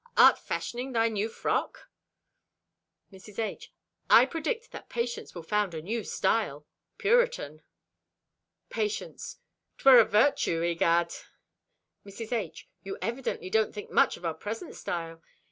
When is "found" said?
5.43-5.75